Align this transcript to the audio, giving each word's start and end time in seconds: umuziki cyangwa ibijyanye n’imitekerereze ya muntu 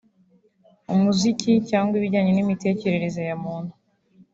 umuziki 0.93 1.51
cyangwa 1.69 1.93
ibijyanye 1.99 2.31
n’imitekerereze 2.33 3.21
ya 3.29 3.35
muntu 3.43 3.73